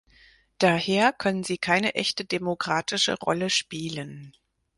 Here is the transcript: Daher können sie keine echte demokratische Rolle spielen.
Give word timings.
Daher 0.57 1.13
können 1.13 1.43
sie 1.43 1.59
keine 1.59 1.93
echte 1.93 2.25
demokratische 2.25 3.13
Rolle 3.19 3.51
spielen. 3.51 4.33